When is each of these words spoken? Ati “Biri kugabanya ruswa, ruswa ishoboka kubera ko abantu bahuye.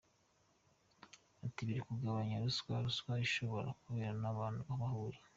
Ati 1.45 1.61
“Biri 1.67 1.81
kugabanya 1.89 2.35
ruswa, 2.43 2.73
ruswa 2.85 3.11
ishoboka 3.25 3.69
kubera 3.83 4.11
ko 4.21 4.27
abantu 4.33 4.59
bahuye. 4.81 5.19